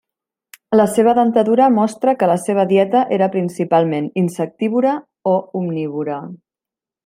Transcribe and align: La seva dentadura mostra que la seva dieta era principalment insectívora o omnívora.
La 0.77 0.85
seva 0.93 1.11
dentadura 1.19 1.67
mostra 1.75 2.15
que 2.23 2.29
la 2.31 2.37
seva 2.45 2.65
dieta 2.73 3.03
era 3.19 3.29
principalment 3.37 4.11
insectívora 4.25 4.97
o 5.37 5.39
omnívora. 5.63 6.21